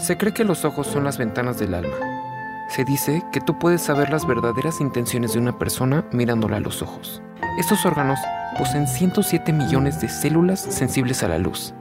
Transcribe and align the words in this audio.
Se 0.00 0.16
cree 0.16 0.32
que 0.32 0.44
los 0.44 0.64
ojos 0.64 0.86
son 0.86 1.04
las 1.04 1.18
ventanas 1.18 1.58
del 1.58 1.74
alma. 1.74 1.94
Se 2.70 2.84
dice 2.84 3.22
que 3.32 3.40
tú 3.40 3.58
puedes 3.58 3.82
saber 3.82 4.08
las 4.08 4.26
verdaderas 4.26 4.80
intenciones 4.80 5.34
de 5.34 5.38
una 5.38 5.58
persona 5.58 6.06
mirándola 6.10 6.56
a 6.56 6.60
los 6.60 6.80
ojos. 6.80 7.20
Estos 7.58 7.84
órganos 7.84 8.18
poseen 8.56 8.88
107 8.88 9.52
millones 9.52 10.00
de 10.00 10.08
células 10.08 10.60
sensibles 10.60 11.22
a 11.22 11.28
la 11.28 11.36
luz. 11.36 11.74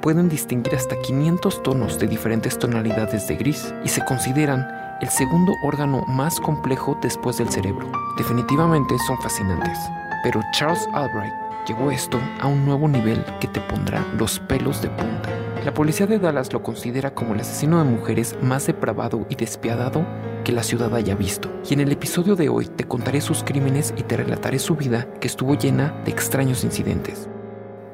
Pueden 0.00 0.30
distinguir 0.30 0.74
hasta 0.76 0.98
500 0.98 1.62
tonos 1.62 1.98
de 1.98 2.06
diferentes 2.06 2.58
tonalidades 2.58 3.28
de 3.28 3.36
gris 3.36 3.74
y 3.84 3.88
se 3.88 4.02
consideran 4.02 4.66
el 5.02 5.08
segundo 5.10 5.52
órgano 5.62 6.06
más 6.06 6.40
complejo 6.40 6.98
después 7.02 7.36
del 7.36 7.50
cerebro. 7.50 7.90
Definitivamente 8.16 8.96
son 9.06 9.20
fascinantes. 9.20 9.78
Pero 10.22 10.40
Charles 10.52 10.88
Albright 10.94 11.34
llevó 11.66 11.90
esto 11.90 12.18
a 12.40 12.46
un 12.46 12.64
nuevo 12.64 12.88
nivel 12.88 13.22
que 13.40 13.48
te 13.48 13.60
pondrá 13.60 14.06
los 14.16 14.40
pelos 14.40 14.80
de 14.80 14.88
punta. 14.88 15.47
La 15.64 15.74
policía 15.74 16.06
de 16.06 16.18
Dallas 16.18 16.52
lo 16.52 16.62
considera 16.62 17.14
como 17.14 17.34
el 17.34 17.40
asesino 17.40 17.78
de 17.78 17.90
mujeres 17.90 18.36
más 18.42 18.66
depravado 18.66 19.26
y 19.28 19.34
despiadado 19.34 20.06
que 20.44 20.52
la 20.52 20.62
ciudad 20.62 20.94
haya 20.94 21.14
visto. 21.14 21.50
Y 21.68 21.74
en 21.74 21.80
el 21.80 21.92
episodio 21.92 22.36
de 22.36 22.48
hoy 22.48 22.66
te 22.66 22.84
contaré 22.84 23.20
sus 23.20 23.42
crímenes 23.42 23.92
y 23.96 24.02
te 24.02 24.16
relataré 24.16 24.58
su 24.60 24.76
vida 24.76 25.12
que 25.20 25.26
estuvo 25.26 25.56
llena 25.56 26.00
de 26.04 26.12
extraños 26.12 26.64
incidentes. 26.64 27.28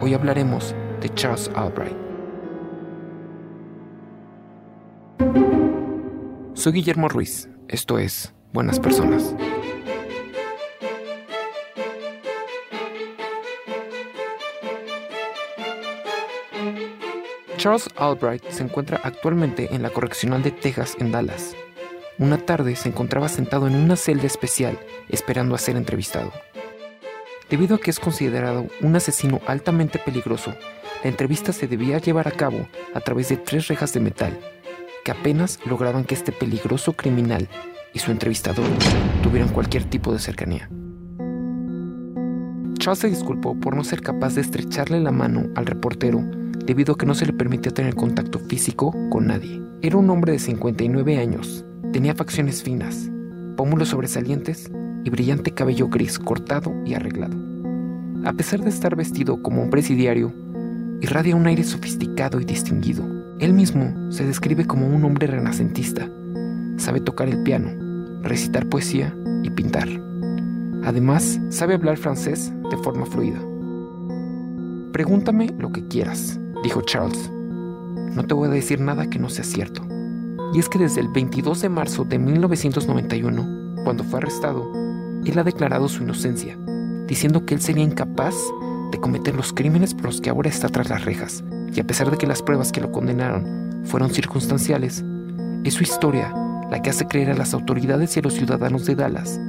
Hoy 0.01 0.15
hablaremos 0.15 0.75
de 1.01 1.09
Charles 1.15 1.51
Albright. 1.55 1.97
Soy 6.53 6.73
Guillermo 6.73 7.09
Ruiz, 7.09 7.49
esto 7.69 7.99
es 7.99 8.35
Buenas 8.53 8.79
Personas. 8.79 9.35
Charles 17.65 17.89
Albright 17.97 18.45
se 18.51 18.63
encuentra 18.63 19.01
actualmente 19.03 19.75
en 19.75 19.81
la 19.81 19.89
correccional 19.89 20.43
de 20.43 20.51
Texas 20.51 20.97
en 20.99 21.11
Dallas. 21.11 21.57
Una 22.19 22.37
tarde 22.37 22.77
se 22.77 22.91
encontraba 22.91 23.27
sentado 23.27 23.67
en 23.67 23.75
una 23.75 23.97
celda 23.97 24.27
especial 24.27 24.79
esperando 25.09 25.55
a 25.55 25.59
ser 25.59 25.79
entrevistado. 25.79 26.31
Debido 27.49 27.77
a 27.77 27.81
que 27.81 27.91
es 27.91 27.99
considerado 27.99 28.67
un 28.83 28.95
asesino 28.95 29.41
altamente 29.47 29.99
peligroso, 29.99 30.53
la 31.03 31.09
entrevista 31.09 31.55
se 31.55 31.67
debía 31.67 31.97
llevar 31.97 32.29
a 32.29 32.33
cabo 32.33 32.69
a 32.93 33.01
través 33.01 33.31
de 33.31 33.39
tres 33.39 33.67
rejas 33.69 33.95
de 33.95 34.01
metal, 34.01 34.39
que 35.03 35.13
apenas 35.13 35.59
lograban 35.65 36.05
que 36.05 36.17
este 36.17 36.33
peligroso 36.33 36.93
criminal 36.93 37.49
y 37.95 37.99
su 37.99 38.11
entrevistador 38.11 38.67
tuvieran 39.23 39.49
cualquier 39.49 39.85
tipo 39.85 40.13
de 40.13 40.19
cercanía. 40.19 40.69
Charles 42.79 42.99
se 42.99 43.11
disculpó 43.11 43.55
por 43.55 43.77
no 43.77 43.85
ser 43.85 44.01
capaz 44.03 44.35
de 44.35 44.41
estrecharle 44.41 45.01
la 45.01 45.13
mano 45.13 45.49
al 45.55 45.67
reportero 45.67 46.23
debido 46.65 46.95
a 46.95 46.99
que 46.99 47.07
no 47.07 47.15
se 47.15 47.27
le 47.27 47.33
permitía 47.33 47.73
tener 47.73 47.95
contacto 47.95 48.39
físico 48.39 48.95
con 49.11 49.27
nadie. 49.27 49.63
Era 49.83 49.97
un 49.97 50.09
hombre 50.11 50.33
de 50.33 50.39
59 50.39 51.19
años, 51.19 51.65
tenía 51.93 52.15
facciones 52.15 52.63
finas, 52.63 53.11
pómulos 53.57 53.89
sobresalientes 53.89 54.71
y 55.05 55.11
brillante 55.11 55.53
cabello 55.53 55.89
gris 55.89 56.19
cortado 56.19 56.75
y 56.85 56.95
arreglado. 56.95 57.37
A 58.25 58.33
pesar 58.33 58.61
de 58.61 58.71
estar 58.71 58.97
vestido 58.97 59.43
como 59.43 59.63
un 59.63 59.71
presidiario, 59.71 60.33
irradia 61.01 61.37
un 61.37 61.47
aire 61.47 61.63
sofisticado 61.63 62.41
y 62.41 62.45
distinguido. 62.45 63.05
Él 63.39 63.53
mismo 63.53 64.11
se 64.11 64.25
describe 64.25 64.67
como 64.67 64.87
un 64.87 65.05
hombre 65.05 65.27
renacentista. 65.27 66.09
Sabe 66.79 67.01
tocar 67.01 67.29
el 67.29 67.43
piano, 67.43 67.71
recitar 68.23 68.67
poesía 68.69 69.15
y 69.43 69.51
pintar. 69.51 69.89
Además, 70.85 71.41
sabe 71.49 71.75
hablar 71.75 71.97
francés 71.97 72.53
de 72.71 72.77
forma 72.79 73.07
fluida. 73.07 73.39
Pregúntame 74.93 75.55
lo 75.59 75.73
que 75.73 75.87
quieras, 75.89 76.39
dijo 76.63 76.83
Charles. 76.83 77.31
No 77.31 78.25
te 78.25 78.35
voy 78.35 78.49
a 78.49 78.53
decir 78.53 78.81
nada 78.81 79.09
que 79.09 79.19
no 79.19 79.29
sea 79.29 79.45
cierto. 79.45 79.83
Y 80.53 80.59
es 80.59 80.69
que 80.69 80.79
desde 80.79 81.01
el 81.01 81.09
22 81.09 81.63
de 81.63 81.69
marzo 81.69 82.05
de 82.05 82.19
1991, 82.19 83.83
cuando 83.83 84.05
fue 84.05 84.21
arrestado, 84.21 84.71
él 85.25 85.39
ha 85.39 85.43
declarado 85.43 85.89
su 85.89 86.03
inocencia, 86.03 86.57
diciendo 87.09 87.45
que 87.45 87.55
él 87.55 87.61
sería 87.61 87.83
incapaz 87.83 88.37
de 88.93 89.01
cometer 89.01 89.35
los 89.35 89.53
crímenes 89.53 89.95
por 89.95 90.07
los 90.07 90.21
que 90.21 90.31
ahora 90.31 90.49
está 90.49 90.69
tras 90.69 90.91
las 90.91 91.05
rejas. 91.05 91.43
Y 91.75 91.81
a 91.81 91.87
pesar 91.87 92.11
de 92.11 92.19
que 92.19 92.27
las 92.27 92.43
pruebas 92.43 92.71
que 92.71 92.81
lo 92.81 92.93
condenaron 92.93 93.83
fueron 93.85 94.11
circunstanciales, 94.11 95.05
es 95.65 95.75
su 95.75 95.83
historia 95.83 96.33
la 96.71 96.83
que 96.83 96.91
hace 96.91 97.07
creer 97.07 97.31
a 97.31 97.37
las 97.37 97.55
autoridades 97.55 98.17
y 98.17 98.21
a 98.21 98.23
los 98.23 98.35
ciudadanos 98.35 98.85
de 98.85 98.95
Dallas 98.95 99.41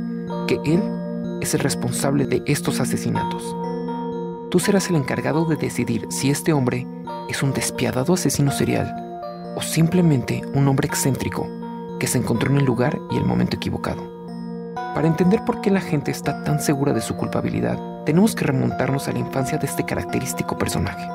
que 0.47 0.59
él 0.65 0.81
es 1.45 1.53
el 1.53 1.61
responsable 1.61 2.25
de 2.25 2.41
estos 2.47 2.79
asesinatos. 2.79 3.55
Tú 4.49 4.59
serás 4.59 4.89
el 4.89 4.95
encargado 4.95 5.45
de 5.45 5.55
decidir 5.55 6.07
si 6.09 6.29
este 6.31 6.53
hombre 6.53 6.87
es 7.29 7.43
un 7.43 7.53
despiadado 7.53 8.13
asesino 8.13 8.51
serial 8.51 8.93
o 9.55 9.61
simplemente 9.61 10.41
un 10.53 10.67
hombre 10.67 10.87
excéntrico 10.87 11.47
que 11.99 12.07
se 12.07 12.17
encontró 12.17 12.51
en 12.51 12.57
el 12.57 12.65
lugar 12.65 12.99
y 13.11 13.17
el 13.17 13.25
momento 13.25 13.57
equivocado. 13.57 14.01
Para 14.95 15.07
entender 15.07 15.45
por 15.45 15.61
qué 15.61 15.69
la 15.69 15.81
gente 15.81 16.09
está 16.09 16.43
tan 16.43 16.59
segura 16.59 16.93
de 16.93 17.01
su 17.01 17.15
culpabilidad, 17.15 17.77
tenemos 18.05 18.33
que 18.33 18.45
remontarnos 18.45 19.07
a 19.07 19.11
la 19.11 19.19
infancia 19.19 19.57
de 19.57 19.67
este 19.67 19.85
característico 19.85 20.57
personaje. 20.57 21.05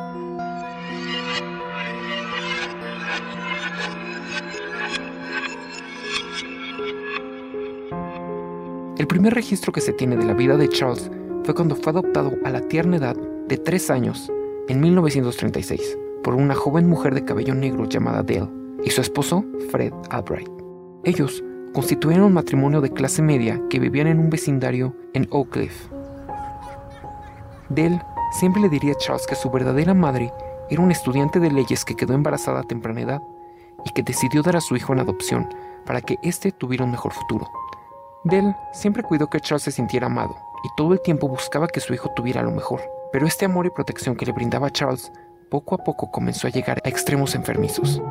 Primer 9.21 9.35
registro 9.35 9.71
que 9.71 9.83
se 9.83 9.93
tiene 9.93 10.17
de 10.17 10.25
la 10.25 10.33
vida 10.33 10.57
de 10.57 10.71
Charles 10.71 11.11
fue 11.45 11.55
cuando 11.55 11.77
fue 11.77 11.91
adoptado 11.91 12.33
a 12.43 12.49
la 12.49 12.63
tierna 12.63 12.97
edad 12.97 13.15
de 13.49 13.59
3 13.59 13.91
años 13.91 14.33
en 14.67 14.81
1936 14.81 15.99
por 16.25 16.35
una 16.35 16.55
joven 16.55 16.89
mujer 16.89 17.13
de 17.13 17.27
cabello 17.27 17.55
negro 17.55 17.85
llamada 17.85 18.23
Dale 18.23 18.49
y 18.83 18.89
su 18.89 19.03
esposo 19.03 19.45
Fred 19.71 19.93
Albright. 20.09 20.49
Ellos 21.05 21.45
constituyeron 21.75 22.25
un 22.25 22.33
matrimonio 22.33 22.81
de 22.81 22.95
clase 22.95 23.21
media 23.21 23.61
que 23.69 23.79
vivían 23.79 24.07
en 24.07 24.21
un 24.21 24.31
vecindario 24.31 24.97
en 25.13 25.29
Oak 25.31 25.51
Cliff. 25.51 25.89
Dale 27.69 28.01
siempre 28.33 28.63
le 28.63 28.71
diría 28.71 28.93
a 28.93 28.97
Charles 28.97 29.27
que 29.27 29.35
su 29.35 29.51
verdadera 29.51 29.93
madre 29.93 30.33
era 30.71 30.81
una 30.81 30.93
estudiante 30.93 31.41
de 31.41 31.51
leyes 31.51 31.85
que 31.85 31.95
quedó 31.95 32.15
embarazada 32.15 32.61
a 32.61 32.67
temprana 32.67 33.03
edad 33.03 33.21
y 33.85 33.91
que 33.91 34.03
decidió 34.03 34.41
dar 34.41 34.57
a 34.57 34.63
su 34.63 34.77
hijo 34.77 34.95
en 34.95 35.01
adopción 35.01 35.47
para 35.85 36.01
que 36.01 36.17
éste 36.23 36.53
tuviera 36.53 36.87
un 36.87 36.93
mejor 36.93 37.13
futuro. 37.13 37.51
Dale 38.25 38.55
siempre 38.73 39.03
cuidó 39.03 39.29
que 39.29 39.41
Charles 39.41 39.63
se 39.63 39.73
sintiera 39.73 40.07
amado 40.07 40.37
y 40.63 40.69
todo 40.77 40.93
el 40.93 41.01
tiempo 41.01 41.27
buscaba 41.27 41.69
que 41.69 41.81
su 41.81 41.95
hijo 41.95 42.11
tuviera 42.15 42.43
lo 42.43 42.51
mejor. 42.51 42.83
Pero 43.13 43.27
este 43.27 43.47
amor 43.47 43.67
y 43.67 43.71
protección 43.71 44.15
que 44.15 44.27
le 44.27 44.33
brindaba 44.33 44.71
Charles 44.71 45.11
poco 45.49 45.75
a 45.75 45.79
poco 45.79 46.11
comenzó 46.11 46.47
a 46.47 46.51
llegar 46.51 46.83
a 46.85 46.89
extremos 46.89 47.35
enfermizos. 47.35 48.03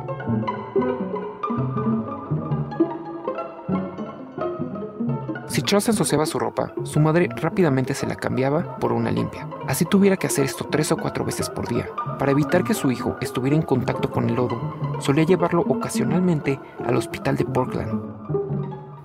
Si 5.46 5.62
Charles 5.62 5.88
ensuciaba 5.88 6.26
su 6.26 6.38
ropa, 6.38 6.72
su 6.84 7.00
madre 7.00 7.28
rápidamente 7.36 7.94
se 7.94 8.06
la 8.06 8.14
cambiaba 8.14 8.76
por 8.78 8.92
una 8.92 9.10
limpia. 9.10 9.48
Así 9.68 9.84
tuviera 9.84 10.16
que 10.16 10.26
hacer 10.26 10.44
esto 10.44 10.66
tres 10.70 10.90
o 10.92 10.96
cuatro 10.96 11.24
veces 11.24 11.48
por 11.48 11.68
día. 11.68 11.88
Para 12.18 12.32
evitar 12.32 12.64
que 12.64 12.74
su 12.74 12.90
hijo 12.90 13.16
estuviera 13.20 13.56
en 13.56 13.62
contacto 13.62 14.10
con 14.10 14.28
el 14.28 14.36
lodo, 14.36 15.00
solía 15.00 15.24
llevarlo 15.24 15.62
ocasionalmente 15.62 16.60
al 16.84 16.96
hospital 16.96 17.36
de 17.36 17.44
Portland, 17.44 18.39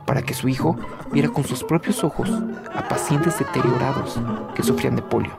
para 0.05 0.21
que 0.21 0.33
su 0.33 0.47
hijo 0.47 0.75
viera 1.11 1.29
con 1.29 1.43
sus 1.43 1.63
propios 1.63 2.03
ojos 2.03 2.29
a 2.73 2.87
pacientes 2.87 3.37
deteriorados 3.39 4.19
que 4.55 4.63
sufrían 4.63 4.95
de 4.95 5.01
polio. 5.01 5.37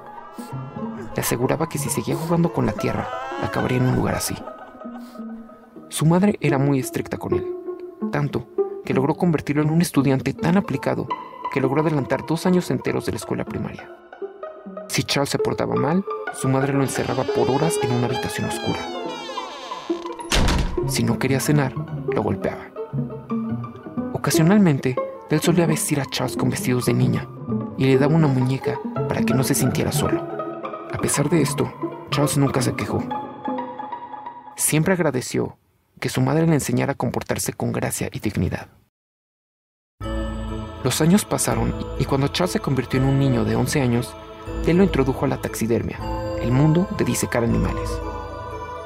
Le 1.14 1.20
aseguraba 1.20 1.68
que 1.68 1.78
si 1.78 1.88
seguía 1.88 2.16
jugando 2.16 2.52
con 2.52 2.66
la 2.66 2.72
tierra, 2.72 3.08
acabaría 3.42 3.78
en 3.78 3.86
un 3.86 3.96
lugar 3.96 4.14
así. 4.14 4.34
Su 5.88 6.04
madre 6.04 6.36
era 6.40 6.58
muy 6.58 6.78
estricta 6.78 7.16
con 7.16 7.34
él, 7.34 7.46
tanto 8.12 8.48
que 8.84 8.94
logró 8.94 9.14
convertirlo 9.14 9.62
en 9.62 9.70
un 9.70 9.80
estudiante 9.80 10.32
tan 10.34 10.56
aplicado 10.56 11.08
que 11.52 11.60
logró 11.60 11.80
adelantar 11.80 12.26
dos 12.26 12.44
años 12.46 12.70
enteros 12.70 13.06
de 13.06 13.12
la 13.12 13.18
escuela 13.18 13.44
primaria. 13.44 13.90
Si 14.88 15.02
Charles 15.02 15.30
se 15.30 15.38
portaba 15.38 15.74
mal, 15.74 16.04
su 16.34 16.48
madre 16.48 16.72
lo 16.72 16.82
encerraba 16.82 17.24
por 17.24 17.50
horas 17.50 17.78
en 17.82 17.92
una 17.92 18.06
habitación 18.06 18.48
oscura. 18.48 18.78
Si 20.86 21.02
no 21.02 21.18
quería 21.18 21.40
cenar, 21.40 21.74
lo 22.12 22.22
golpeaba. 22.22 22.75
Ocasionalmente, 24.26 24.96
él 25.30 25.40
solía 25.40 25.66
vestir 25.66 26.00
a 26.00 26.04
Charles 26.04 26.36
con 26.36 26.50
vestidos 26.50 26.86
de 26.86 26.94
niña 26.94 27.28
y 27.78 27.84
le 27.84 27.96
daba 27.96 28.16
una 28.16 28.26
muñeca 28.26 28.76
para 29.08 29.22
que 29.22 29.34
no 29.34 29.44
se 29.44 29.54
sintiera 29.54 29.92
solo. 29.92 30.20
A 30.92 30.98
pesar 30.98 31.30
de 31.30 31.42
esto, 31.42 31.72
Charles 32.10 32.36
nunca 32.36 32.60
se 32.60 32.74
quejó. 32.74 33.04
Siempre 34.56 34.94
agradeció 34.94 35.56
que 36.00 36.08
su 36.08 36.20
madre 36.22 36.44
le 36.44 36.54
enseñara 36.54 36.94
a 36.94 36.96
comportarse 36.96 37.52
con 37.52 37.70
gracia 37.70 38.08
y 38.12 38.18
dignidad. 38.18 38.66
Los 40.82 41.00
años 41.00 41.24
pasaron 41.24 41.72
y 42.00 42.04
cuando 42.04 42.26
Charles 42.26 42.50
se 42.50 42.58
convirtió 42.58 42.98
en 42.98 43.06
un 43.06 43.20
niño 43.20 43.44
de 43.44 43.54
11 43.54 43.80
años, 43.80 44.12
él 44.66 44.78
lo 44.78 44.82
introdujo 44.82 45.24
a 45.24 45.28
la 45.28 45.40
taxidermia, 45.40 46.00
el 46.40 46.50
mundo 46.50 46.88
de 46.98 47.04
disecar 47.04 47.44
animales. 47.44 47.88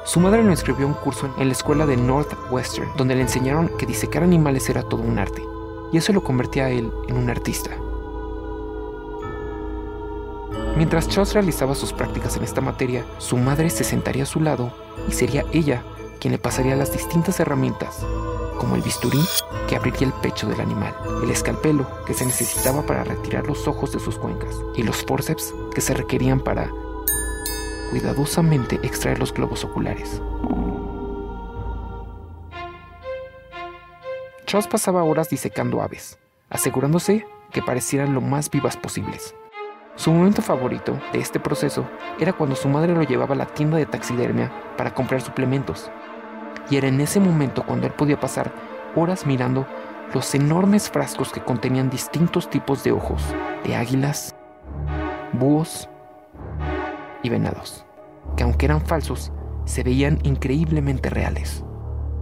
Su 0.03 0.19
madre 0.19 0.43
lo 0.43 0.49
inscribió 0.49 0.87
un 0.87 0.93
curso 0.93 1.29
en 1.37 1.47
la 1.47 1.53
escuela 1.53 1.85
de 1.85 1.95
Northwestern, 1.95 2.89
donde 2.97 3.15
le 3.15 3.21
enseñaron 3.21 3.69
que 3.77 3.85
disecar 3.85 4.23
animales 4.23 4.67
era 4.69 4.81
todo 4.83 5.03
un 5.03 5.19
arte, 5.19 5.43
y 5.91 5.97
eso 5.97 6.11
lo 6.11 6.23
convertía 6.23 6.65
a 6.65 6.69
él 6.69 6.91
en 7.07 7.17
un 7.17 7.29
artista. 7.29 7.71
Mientras 10.75 11.07
Charles 11.07 11.33
realizaba 11.33 11.75
sus 11.75 11.93
prácticas 11.93 12.35
en 12.37 12.43
esta 12.43 12.61
materia, 12.61 13.05
su 13.19 13.37
madre 13.37 13.69
se 13.69 13.83
sentaría 13.83 14.23
a 14.23 14.25
su 14.27 14.39
lado 14.39 14.73
y 15.07 15.11
sería 15.11 15.45
ella 15.51 15.83
quien 16.19 16.31
le 16.31 16.39
pasaría 16.39 16.75
las 16.75 16.91
distintas 16.91 17.39
herramientas, 17.39 18.03
como 18.57 18.75
el 18.75 18.81
bisturí 18.81 19.19
que 19.67 19.75
abriría 19.75 20.07
el 20.07 20.13
pecho 20.13 20.47
del 20.47 20.61
animal, 20.61 20.95
el 21.23 21.29
escalpelo 21.29 21.87
que 22.05 22.15
se 22.15 22.25
necesitaba 22.25 22.83
para 22.83 23.03
retirar 23.03 23.45
los 23.45 23.67
ojos 23.67 23.91
de 23.91 23.99
sus 23.99 24.17
cuencas 24.17 24.55
y 24.75 24.81
los 24.81 25.03
forceps 25.05 25.53
que 25.73 25.81
se 25.81 25.93
requerían 25.93 26.39
para 26.39 26.71
cuidadosamente 27.91 28.79
extraer 28.83 29.19
los 29.19 29.33
globos 29.33 29.63
oculares. 29.65 30.21
Charles 34.45 34.67
pasaba 34.67 35.03
horas 35.03 35.29
disecando 35.29 35.81
aves, 35.81 36.17
asegurándose 36.49 37.27
que 37.51 37.61
parecieran 37.61 38.13
lo 38.13 38.21
más 38.21 38.49
vivas 38.49 38.77
posibles. 38.77 39.35
Su 39.95 40.11
momento 40.11 40.41
favorito 40.41 40.99
de 41.11 41.19
este 41.19 41.39
proceso 41.39 41.85
era 42.19 42.33
cuando 42.33 42.55
su 42.55 42.69
madre 42.69 42.93
lo 42.93 43.03
llevaba 43.03 43.35
a 43.35 43.37
la 43.37 43.45
tienda 43.45 43.77
de 43.77 43.85
taxidermia 43.85 44.51
para 44.77 44.93
comprar 44.93 45.21
suplementos. 45.21 45.91
Y 46.69 46.77
era 46.77 46.87
en 46.87 47.01
ese 47.01 47.19
momento 47.19 47.65
cuando 47.65 47.87
él 47.87 47.93
podía 47.93 48.19
pasar 48.19 48.51
horas 48.95 49.25
mirando 49.25 49.67
los 50.13 50.33
enormes 50.33 50.89
frascos 50.89 51.31
que 51.31 51.41
contenían 51.41 51.89
distintos 51.89 52.49
tipos 52.49 52.83
de 52.83 52.93
ojos, 52.93 53.21
de 53.63 53.75
águilas, 53.75 54.35
búhos 55.33 55.89
y 57.23 57.29
venados, 57.29 57.85
que 58.35 58.43
aunque 58.43 58.65
eran 58.65 58.81
falsos, 58.81 59.31
se 59.65 59.83
veían 59.83 60.19
increíblemente 60.23 61.09
reales. 61.09 61.63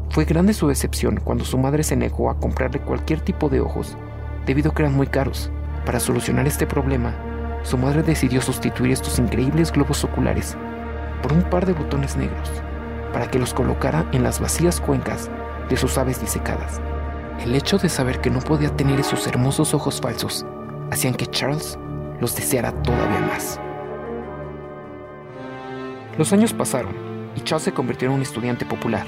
Fue 0.10 0.26
grande 0.26 0.54
su 0.54 0.68
decepción 0.68 1.20
cuando 1.24 1.46
su 1.46 1.58
madre 1.58 1.84
se 1.84 1.96
negó 1.96 2.30
a 2.30 2.40
comprarle 2.40 2.82
cualquier 2.82 3.22
tipo 3.22 3.50
de 3.50 3.62
ojos, 3.62 3.98
debido 4.46 4.72
a 4.72 4.74
que 4.74 4.84
eran 4.84 4.96
muy 4.96 5.08
caros. 5.08 5.52
Para 5.86 6.00
solucionar 6.00 6.48
este 6.48 6.66
problema, 6.66 7.16
su 7.64 7.78
madre 7.78 8.04
decidió 8.04 8.42
sustituir 8.42 8.92
estos 8.92 9.20
increíbles 9.20 9.72
globos 9.72 10.04
oculares 10.04 10.58
por 11.22 11.34
un 11.34 11.44
par 11.44 11.66
de 11.66 11.74
botones 11.74 12.16
negros, 12.16 12.50
para 13.14 13.30
que 13.30 13.40
los 13.40 13.54
colocara 13.54 14.06
en 14.12 14.24
las 14.24 14.40
vacías 14.40 14.80
cuencas 14.80 15.30
de 15.70 15.78
sus 15.78 15.98
aves 15.98 16.22
disecadas. 16.22 16.82
El 17.42 17.56
hecho 17.56 17.78
de 17.78 17.90
saber 17.90 18.20
que 18.20 18.30
no 18.30 18.40
podía 18.40 18.76
tener 18.76 19.00
esos 19.00 19.28
hermosos 19.28 19.74
ojos 19.74 20.02
falsos 20.02 20.46
hacían 20.92 21.14
que 21.14 21.28
Charles 21.28 21.78
los 22.20 22.36
deseara 22.36 22.72
todavía 22.82 23.20
más. 23.22 23.60
Los 26.20 26.34
años 26.34 26.52
pasaron 26.52 26.94
y 27.38 27.40
Charles 27.40 27.64
se 27.64 27.72
convirtió 27.72 28.10
en 28.10 28.16
un 28.16 28.22
estudiante 28.22 28.66
popular. 28.66 29.08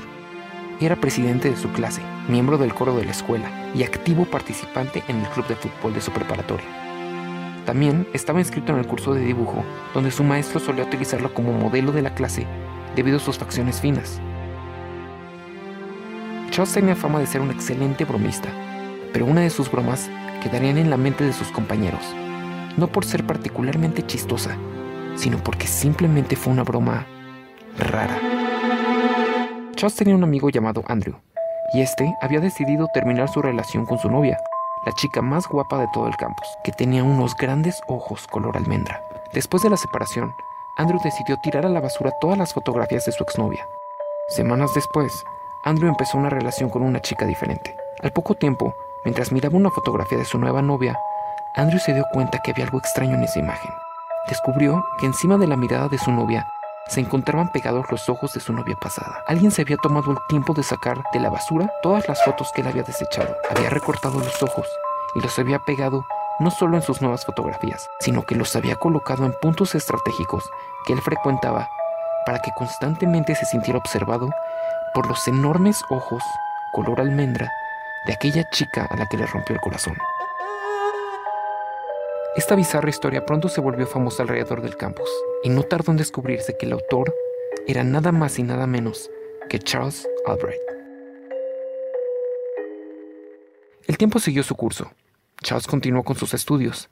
Era 0.80 0.96
presidente 0.96 1.50
de 1.50 1.58
su 1.58 1.70
clase, 1.74 2.02
miembro 2.30 2.58
del 2.58 2.74
coro 2.74 2.96
de 2.96 3.04
la 3.04 3.12
escuela 3.12 3.70
y 3.76 3.84
activo 3.84 4.24
participante 4.24 5.04
en 5.10 5.20
el 5.20 5.28
club 5.28 5.46
de 5.48 5.58
fútbol 5.58 5.94
de 5.94 6.00
su 6.00 6.12
preparatoria. 6.12 6.66
También 7.66 8.08
estaba 8.14 8.40
inscrito 8.40 8.72
en 8.72 8.80
el 8.80 8.88
curso 8.88 9.14
de 9.14 9.26
dibujo, 9.26 9.62
donde 9.94 10.10
su 10.10 10.24
maestro 10.24 10.62
solía 10.62 10.86
utilizarlo 10.86 11.34
como 11.34 11.52
modelo 11.52 11.92
de 11.92 12.02
la 12.02 12.16
clase 12.16 12.48
debido 12.96 13.18
a 13.18 13.20
sus 13.20 13.38
facciones 13.38 13.82
finas. 13.82 14.22
Charles 16.50 16.74
tenía 16.74 16.96
fama 16.96 17.20
de 17.20 17.28
ser 17.28 17.42
un 17.42 17.52
excelente 17.52 18.06
bromista, 18.06 18.48
pero 19.12 19.26
una 19.26 19.42
de 19.42 19.50
sus 19.50 19.70
bromas 19.70 20.10
quedarían 20.42 20.78
en 20.78 20.90
la 20.90 20.96
mente 20.96 21.26
de 21.26 21.34
sus 21.34 21.50
compañeros, 21.50 22.16
no 22.78 22.88
por 22.88 23.04
ser 23.04 23.26
particularmente 23.26 24.02
chistosa, 24.08 24.56
sino 25.22 25.38
porque 25.38 25.68
simplemente 25.68 26.36
fue 26.36 26.52
una 26.52 26.64
broma 26.64 27.06
rara. 27.78 28.18
Charles 29.76 29.96
tenía 29.96 30.16
un 30.16 30.24
amigo 30.24 30.50
llamado 30.50 30.84
Andrew, 30.88 31.16
y 31.76 31.82
este 31.82 32.12
había 32.22 32.40
decidido 32.40 32.88
terminar 32.92 33.30
su 33.30 33.40
relación 33.40 33.86
con 33.86 34.00
su 34.00 34.10
novia, 34.10 34.40
la 34.84 34.92
chica 34.94 35.22
más 35.22 35.48
guapa 35.48 35.78
de 35.78 35.88
todo 35.94 36.08
el 36.08 36.16
campus, 36.16 36.48
que 36.64 36.72
tenía 36.72 37.04
unos 37.04 37.36
grandes 37.36 37.80
ojos 37.88 38.26
color 38.32 38.58
almendra. 38.58 39.00
Después 39.32 39.62
de 39.62 39.70
la 39.70 39.78
separación, 39.78 40.34
Andrew 40.78 41.00
decidió 41.04 41.38
tirar 41.44 41.68
a 41.68 41.70
la 41.70 41.82
basura 41.82 42.12
todas 42.20 42.40
las 42.40 42.52
fotografías 42.52 43.06
de 43.06 43.12
su 43.12 43.24
exnovia. 43.24 43.64
Semanas 44.30 44.72
después, 44.74 45.14
Andrew 45.66 45.88
empezó 45.88 46.18
una 46.18 46.32
relación 46.32 46.72
con 46.72 46.82
una 46.82 47.00
chica 47.00 47.28
diferente. 47.28 47.76
Al 48.02 48.12
poco 48.12 48.34
tiempo, 48.34 48.74
mientras 49.06 49.32
miraba 49.32 49.56
una 49.56 49.70
fotografía 49.70 50.18
de 50.18 50.26
su 50.26 50.40
nueva 50.40 50.64
novia, 50.64 50.98
Andrew 51.56 51.80
se 51.80 51.94
dio 51.94 52.06
cuenta 52.12 52.40
que 52.40 52.52
había 52.52 52.66
algo 52.66 52.80
extraño 52.80 53.14
en 53.14 53.24
esa 53.24 53.38
imagen. 53.38 53.72
Descubrió 54.28 54.84
que 55.00 55.06
encima 55.06 55.38
de 55.38 55.48
la 55.48 55.58
mirada 55.58 55.88
de 55.88 55.98
su 55.98 56.12
novia 56.12 56.48
se 56.88 57.00
encontraban 57.00 57.52
pegados 57.52 57.86
los 57.90 58.10
ojos 58.10 58.34
de 58.34 58.40
su 58.40 58.54
novia 58.54 58.76
pasada. 58.76 59.24
Alguien 59.28 59.52
se 59.52 59.62
había 59.62 59.78
tomado 59.78 60.12
el 60.12 60.18
tiempo 60.28 60.54
de 60.54 60.64
sacar 60.64 61.02
de 61.14 61.20
la 61.20 61.30
basura 61.30 61.70
todas 61.82 62.08
las 62.08 62.24
fotos 62.24 62.52
que 62.54 62.62
él 62.62 62.68
había 62.68 62.84
desechado. 62.84 63.36
Había 63.50 63.70
recortado 63.70 64.20
los 64.20 64.44
ojos 64.44 64.68
y 65.16 65.22
los 65.22 65.38
había 65.40 65.60
pegado 65.60 66.06
no 66.40 66.52
solo 66.52 66.76
en 66.76 66.84
sus 66.84 67.02
nuevas 67.02 67.26
fotografías, 67.26 67.88
sino 68.00 68.24
que 68.24 68.36
los 68.36 68.56
había 68.56 68.76
colocado 68.76 69.26
en 69.26 69.34
puntos 69.42 69.76
estratégicos 69.76 70.44
que 70.86 70.94
él 70.94 71.02
frecuentaba 71.02 71.70
para 72.26 72.40
que 72.40 72.52
constantemente 72.56 73.36
se 73.36 73.46
sintiera 73.46 73.80
observado 73.80 74.30
por 74.94 75.08
los 75.08 75.28
enormes 75.28 75.82
ojos 75.90 76.24
color 76.72 77.00
almendra 77.00 77.52
de 78.06 78.14
aquella 78.14 78.44
chica 78.50 78.88
a 78.90 78.96
la 78.98 79.08
que 79.08 79.18
le 79.18 79.26
rompió 79.28 79.56
el 79.56 79.62
corazón. 79.62 79.96
Esta 82.34 82.56
bizarra 82.56 82.90
historia 82.90 83.26
pronto 83.26 83.50
se 83.50 83.60
volvió 83.60 83.86
famosa 83.86 84.24
alrededor 84.24 84.62
del 84.62 84.78
campus, 84.78 85.10
y 85.44 85.50
no 85.50 85.64
tardó 85.64 85.92
en 85.92 85.98
descubrirse 85.98 86.56
que 86.58 86.66
el 86.66 86.72
autor 86.72 87.14
era 87.68 87.84
nada 87.84 88.14
más 88.14 88.40
y 88.40 88.44
nada 88.44 88.68
menos 88.68 89.12
que 89.50 89.60
Charles 89.60 90.08
Albright. 90.26 90.62
El 93.86 93.98
tiempo 93.98 94.20
siguió 94.20 94.44
su 94.44 94.56
curso. 94.56 94.92
Charles 95.44 95.68
continuó 95.68 96.04
con 96.04 96.16
sus 96.16 96.34
estudios, 96.34 96.90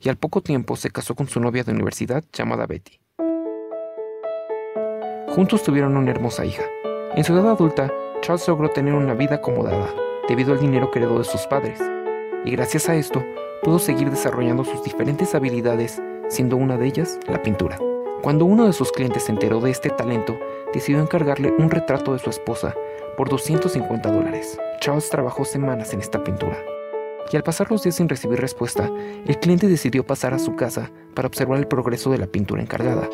y 0.00 0.08
al 0.08 0.16
poco 0.16 0.40
tiempo 0.40 0.74
se 0.74 0.90
casó 0.90 1.14
con 1.14 1.28
su 1.28 1.38
novia 1.38 1.62
de 1.62 1.70
universidad 1.70 2.24
llamada 2.32 2.66
Betty. 2.66 2.98
Juntos 5.28 5.62
tuvieron 5.62 5.96
una 5.96 6.10
hermosa 6.10 6.44
hija. 6.44 6.64
En 7.14 7.22
su 7.22 7.32
edad 7.34 7.50
adulta, 7.50 7.92
Charles 8.22 8.48
logró 8.48 8.70
tener 8.70 8.94
una 8.94 9.14
vida 9.14 9.36
acomodada 9.36 9.94
debido 10.26 10.52
al 10.52 10.58
dinero 10.58 10.90
que 10.90 10.98
heredó 10.98 11.18
de 11.18 11.24
sus 11.24 11.46
padres, 11.46 11.80
y 12.44 12.50
gracias 12.50 12.88
a 12.88 12.96
esto 12.96 13.24
pudo 13.62 13.78
seguir 13.78 14.10
desarrollando 14.10 14.64
sus 14.64 14.82
diferentes 14.82 15.34
habilidades, 15.34 16.00
siendo 16.28 16.56
una 16.56 16.76
de 16.76 16.86
ellas 16.86 17.18
la 17.26 17.42
pintura. 17.42 17.78
Cuando 18.22 18.44
uno 18.44 18.66
de 18.66 18.72
sus 18.72 18.92
clientes 18.92 19.24
se 19.24 19.32
enteró 19.32 19.60
de 19.60 19.70
este 19.70 19.90
talento, 19.90 20.38
decidió 20.74 21.00
encargarle 21.00 21.52
un 21.58 21.70
retrato 21.70 22.12
de 22.12 22.18
su 22.18 22.30
esposa 22.30 22.74
por 23.16 23.28
250 23.28 24.10
dólares. 24.10 24.58
Charles 24.80 25.08
trabajó 25.08 25.44
semanas 25.44 25.92
en 25.94 26.00
esta 26.00 26.22
pintura. 26.22 26.58
Y 27.32 27.36
al 27.36 27.42
pasar 27.42 27.70
los 27.70 27.82
días 27.82 27.96
sin 27.96 28.08
recibir 28.08 28.40
respuesta, 28.40 28.90
el 29.26 29.38
cliente 29.38 29.68
decidió 29.68 30.04
pasar 30.04 30.34
a 30.34 30.38
su 30.38 30.56
casa 30.56 30.90
para 31.14 31.28
observar 31.28 31.58
el 31.58 31.66
progreso 31.66 32.10
de 32.10 32.18
la 32.18 32.26
pintura 32.26 32.62
encargada. 32.62 33.08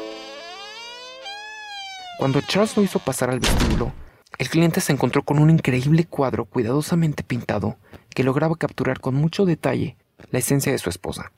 Cuando 2.18 2.40
Charles 2.40 2.76
lo 2.76 2.82
hizo 2.82 2.98
pasar 2.98 3.30
al 3.30 3.40
vestíbulo, 3.40 3.92
el 4.38 4.48
cliente 4.48 4.80
se 4.80 4.92
encontró 4.92 5.22
con 5.22 5.38
un 5.38 5.50
increíble 5.50 6.04
cuadro 6.04 6.46
cuidadosamente 6.46 7.22
pintado 7.22 7.76
que 8.10 8.24
lograba 8.24 8.56
capturar 8.56 9.00
con 9.00 9.14
mucho 9.14 9.44
detalle 9.44 9.96
la 10.30 10.38
esencia 10.38 10.72
de 10.72 10.78
su 10.78 10.90
esposa. 10.90 11.32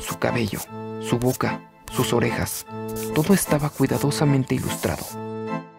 Su 0.00 0.18
cabello, 0.18 0.60
su 1.00 1.18
boca, 1.18 1.60
sus 1.92 2.12
orejas, 2.12 2.66
todo 3.14 3.34
estaba 3.34 3.70
cuidadosamente 3.70 4.54
ilustrado. 4.54 5.04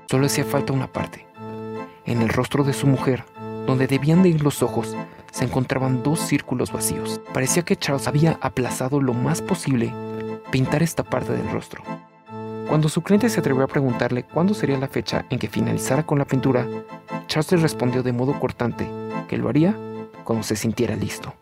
Solo 0.09 0.25
hacía 0.25 0.43
falta 0.43 0.73
una 0.73 0.91
parte. 0.91 1.25
En 2.05 2.21
el 2.21 2.29
rostro 2.29 2.63
de 2.63 2.73
su 2.73 2.87
mujer, 2.87 3.23
donde 3.65 3.87
debían 3.87 4.23
de 4.23 4.29
ir 4.29 4.43
los 4.43 4.61
ojos, 4.61 4.95
se 5.31 5.45
encontraban 5.45 6.03
dos 6.03 6.19
círculos 6.19 6.71
vacíos. 6.71 7.21
Parecía 7.33 7.63
que 7.63 7.77
Charles 7.77 8.07
había 8.07 8.37
aplazado 8.41 8.99
lo 8.99 9.13
más 9.13 9.41
posible 9.41 9.93
pintar 10.51 10.83
esta 10.83 11.03
parte 11.03 11.31
del 11.31 11.49
rostro. 11.49 11.83
Cuando 12.67 12.89
su 12.89 13.01
cliente 13.01 13.29
se 13.29 13.39
atrevió 13.39 13.63
a 13.63 13.67
preguntarle 13.67 14.23
cuándo 14.23 14.53
sería 14.53 14.77
la 14.77 14.87
fecha 14.87 15.25
en 15.29 15.39
que 15.39 15.47
finalizara 15.47 16.05
con 16.05 16.19
la 16.19 16.25
pintura, 16.25 16.67
Charles 17.27 17.51
le 17.53 17.57
respondió 17.57 18.03
de 18.03 18.13
modo 18.13 18.39
cortante 18.39 18.89
que 19.27 19.37
lo 19.37 19.49
haría 19.49 19.75
cuando 20.23 20.43
se 20.43 20.55
sintiera 20.55 20.95
listo. 20.95 21.33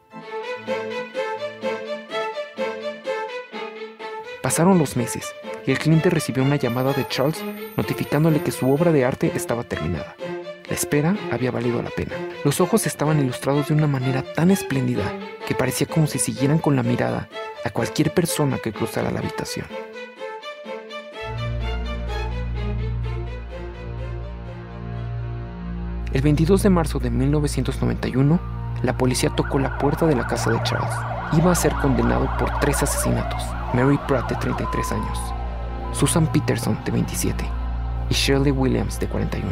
Pasaron 4.41 4.77
los 4.79 4.95
meses 4.95 5.35
y 5.65 5.71
el 5.71 5.79
cliente 5.79 6.09
recibió 6.09 6.43
una 6.43 6.55
llamada 6.55 6.93
de 6.93 7.05
Charles 7.07 7.43
notificándole 7.75 8.41
que 8.41 8.51
su 8.51 8.71
obra 8.71 8.91
de 8.91 9.03
arte 9.03 9.31
estaba 9.35 9.63
terminada. 9.63 10.15
La 10.69 10.75
espera 10.75 11.17
había 11.31 11.51
valido 11.51 11.81
la 11.81 11.89
pena. 11.89 12.15
Los 12.45 12.61
ojos 12.61 12.87
estaban 12.87 13.19
ilustrados 13.19 13.67
de 13.67 13.73
una 13.73 13.87
manera 13.87 14.21
tan 14.21 14.49
espléndida 14.49 15.03
que 15.45 15.55
parecía 15.55 15.87
como 15.87 16.07
si 16.07 16.19
siguieran 16.19 16.59
con 16.59 16.75
la 16.75 16.83
mirada 16.83 17.27
a 17.65 17.69
cualquier 17.71 18.13
persona 18.13 18.59
que 18.59 18.71
cruzara 18.71 19.11
la 19.11 19.19
habitación. 19.19 19.65
El 26.13 26.21
22 26.21 26.63
de 26.63 26.69
marzo 26.69 26.99
de 26.99 27.09
1991, 27.11 28.39
la 28.83 28.97
policía 28.97 29.31
tocó 29.35 29.59
la 29.59 29.77
puerta 29.77 30.07
de 30.07 30.15
la 30.15 30.25
casa 30.25 30.49
de 30.49 30.63
Charles. 30.63 30.95
Iba 31.33 31.51
a 31.51 31.55
ser 31.55 31.73
condenado 31.73 32.29
por 32.39 32.57
tres 32.59 32.81
asesinatos. 32.81 33.58
Mary 33.73 33.99
Pratt, 34.07 34.27
de 34.29 34.35
33 34.35 34.91
años, 34.93 35.19
Susan 35.93 36.25
Peterson, 36.31 36.77
de 36.85 36.91
27, 36.91 37.45
y 38.09 38.13
Shirley 38.13 38.51
Williams, 38.51 38.99
de 38.99 39.07
41. 39.07 39.47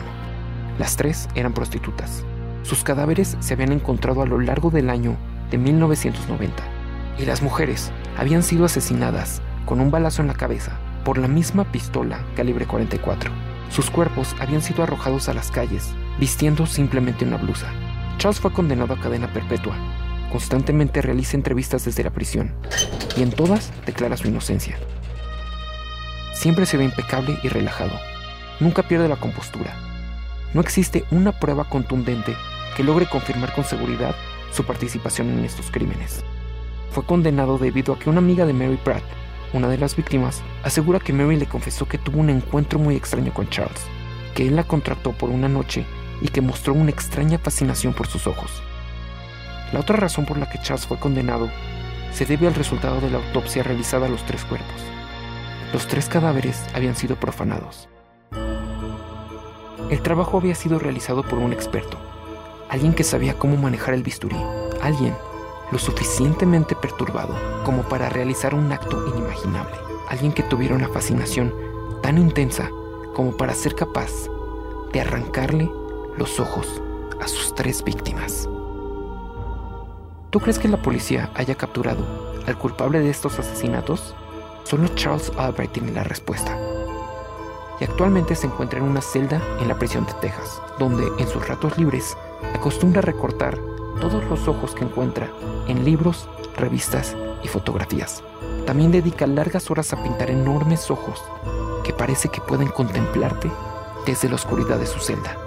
Las 0.79 0.95
tres 0.95 1.29
eran 1.36 1.53
prostitutas. 1.53 2.25
Sus 2.63 2.83
cadáveres 2.83 3.38
se 3.39 3.53
habían 3.53 3.71
encontrado 3.71 4.24
a 4.24 4.25
lo 4.25 4.39
largo 4.39 4.71
del 4.71 4.89
año 4.89 5.15
de 5.51 5.59
1990, 5.59 6.63
y 7.19 7.25
las 7.25 7.43
mujeres 7.43 7.91
habían 8.17 8.41
sido 8.41 8.65
asesinadas 8.65 9.41
con 9.65 9.79
un 9.79 9.91
balazo 9.91 10.24
en 10.24 10.29
la 10.29 10.33
cabeza 10.33 10.71
por 11.05 11.19
la 11.19 11.27
misma 11.27 11.71
pistola 11.71 12.19
calibre 12.36 12.65
44. 12.65 13.31
Sus 13.69 13.91
cuerpos 13.91 14.36
habían 14.39 14.63
sido 14.63 14.81
arrojados 14.81 15.29
a 15.29 15.33
las 15.36 15.51
calles, 15.51 15.93
vistiendo 16.19 16.65
simplemente 16.65 17.24
una 17.24 17.38
blusa. 17.38 17.67
Charles 18.17 18.39
fue 18.39 18.51
condenado 18.51 18.95
a 18.95 19.00
cadena 19.00 19.31
perpetua. 19.31 19.75
Constantemente 20.31 21.01
realiza 21.01 21.38
entrevistas 21.38 21.86
desde 21.86 22.03
la 22.03 22.10
prisión 22.10 22.53
y 23.15 23.24
en 23.24 23.31
todas 23.31 23.72
declara 23.86 24.17
su 24.17 24.27
inocencia. 24.27 24.77
Siempre 26.34 26.65
se 26.65 26.77
ve 26.77 26.84
impecable 26.84 27.39
y 27.43 27.48
relajado. 27.48 27.98
Nunca 28.60 28.84
pierde 28.84 29.07
la 29.07 29.15
compostura. 29.15 29.74
No 30.53 30.62
existe 30.62 31.05
una 31.12 31.39
prueba 31.39 31.69
contundente 31.69 32.36
que 32.75 32.84
logre 32.84 33.07
confirmar 33.07 33.53
con 33.53 33.63
seguridad 33.63 34.15
su 34.51 34.63
participación 34.63 35.29
en 35.29 35.46
estos 35.46 35.72
crímenes. 35.72 36.24
Fue 36.91 37.05
condenado 37.05 37.57
debido 37.57 37.93
a 37.93 38.00
que 38.00 38.10
una 38.10 38.19
amiga 38.19 38.46
de 38.46 38.53
Mary 38.53 38.79
Pratt, 38.84 39.03
una 39.53 39.67
de 39.67 39.77
las 39.77 39.96
víctimas, 39.96 40.41
asegura 40.63 41.00
que 41.00 41.13
Mary 41.13 41.38
le 41.38 41.46
confesó 41.46 41.88
que 41.88 41.98
tuvo 41.98 42.19
un 42.19 42.29
encuentro 42.29 42.79
muy 42.79 42.96
extraño 42.96 43.34
con 43.34 43.50
Charles, 43.50 43.81
que 44.36 44.48
él 44.48 44.55
la 44.55 44.63
contrató 44.63 45.12
por 45.12 45.29
una 45.29 45.48
noche 45.48 45.86
y 46.22 46.27
que 46.27 46.41
mostró 46.41 46.74
una 46.74 46.91
extraña 46.91 47.39
fascinación 47.39 47.93
por 47.93 48.07
sus 48.07 48.27
ojos. 48.27 48.62
La 49.74 49.81
otra 49.81 49.97
razón 49.97 50.25
por 50.25 50.38
la 50.38 50.50
que 50.50 50.59
Charles 50.59 50.88
fue 50.88 50.97
condenado 50.97 51.50
se 52.12 52.25
debe 52.25 52.47
al 52.47 52.55
resultado 52.55 53.01
de 53.01 53.09
la 53.09 53.17
autopsia 53.17 53.63
realizada 53.63 54.05
a 54.05 54.09
los 54.09 54.25
tres 54.25 54.45
cuerpos. 54.45 54.81
Los 55.74 55.88
tres 55.88 56.07
cadáveres 56.07 56.65
habían 56.74 56.95
sido 56.95 57.17
profanados. 57.17 57.89
El 59.89 60.01
trabajo 60.01 60.38
había 60.38 60.55
sido 60.55 60.79
realizado 60.79 61.24
por 61.24 61.39
un 61.39 61.53
experto, 61.53 61.97
alguien 62.69 62.93
que 62.93 63.03
sabía 63.03 63.38
cómo 63.38 63.57
manejar 63.57 63.93
el 63.93 64.03
bisturí, 64.03 64.38
alguien 64.81 65.15
lo 65.71 65.79
suficientemente 65.79 66.75
perturbado 66.75 67.36
como 67.63 67.83
para 67.83 68.09
realizar 68.09 68.55
un 68.55 68.71
acto 68.71 69.05
inimaginable, 69.07 69.75
alguien 70.09 70.31
que 70.31 70.43
tuviera 70.43 70.75
una 70.75 70.89
fascinación 70.89 71.53
tan 72.01 72.17
intensa 72.17 72.69
como 73.13 73.36
para 73.36 73.53
ser 73.53 73.75
capaz 73.75 74.12
de 74.93 75.01
arrancarle 75.01 75.69
los 76.17 76.39
ojos 76.39 76.81
a 77.21 77.27
sus 77.27 77.53
tres 77.53 77.83
víctimas. 77.83 78.47
¿Tú 80.29 80.41
crees 80.41 80.60
que 80.60 80.67
la 80.67 80.81
policía 80.81 81.31
haya 81.36 81.55
capturado 81.55 82.03
al 82.46 82.57
culpable 82.57 83.00
de 83.00 83.10
estos 83.10 83.39
asesinatos? 83.39 84.13
Solo 84.65 84.89
Charles 84.89 85.31
Albright 85.38 85.72
tiene 85.72 85.93
la 85.93 86.03
respuesta. 86.03 86.60
Y 87.79 87.86
actualmente 87.86 88.36
se 88.36 88.48
encuentra 88.48 88.79
en 88.79 88.86
una 88.86 89.01
celda 89.01 89.41
en 89.62 89.69
la 89.69 89.79
prisión 89.79 90.05
de 90.05 90.13
Texas, 90.15 90.62
donde 90.79 91.07
en 91.17 91.29
sus 91.29 91.48
ratos 91.48 91.77
libres 91.77 92.17
acostumbra 92.53 93.01
recortar 93.01 93.57
todos 94.01 94.22
los 94.25 94.50
ojos 94.50 94.75
que 94.75 94.84
encuentra 94.84 95.29
en 95.69 95.86
libros, 95.86 96.27
revistas 96.57 97.15
y 97.41 97.48
fotografías. 97.48 98.22
También 98.65 98.91
dedica 98.91 99.27
largas 99.27 99.72
horas 99.72 99.93
a 99.93 100.03
pintar 100.03 100.29
enormes 100.29 100.91
ojos 100.91 101.24
que 101.86 101.93
parece 101.93 102.27
que 102.27 102.41
pueden 102.41 102.67
contemplarte 102.67 103.50
desde 104.05 104.27
la 104.27 104.36
oscuridad 104.36 104.77
de 104.77 104.88
su 104.88 105.00
celda. 105.00 105.47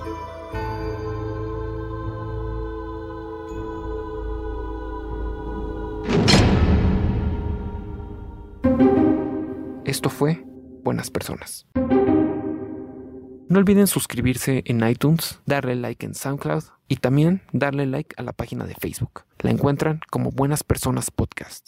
Esto 10.00 10.08
fue 10.08 10.42
Buenas 10.82 11.10
Personas. 11.10 11.66
No 11.74 13.58
olviden 13.58 13.86
suscribirse 13.86 14.62
en 14.64 14.82
iTunes, 14.88 15.40
darle 15.44 15.76
like 15.76 16.06
en 16.06 16.14
SoundCloud 16.14 16.64
y 16.88 16.96
también 16.96 17.42
darle 17.52 17.84
like 17.84 18.14
a 18.16 18.22
la 18.22 18.32
página 18.32 18.64
de 18.64 18.74
Facebook. 18.74 19.24
La 19.40 19.50
encuentran 19.50 20.00
como 20.08 20.30
Buenas 20.30 20.64
Personas 20.64 21.10
Podcast. 21.10 21.58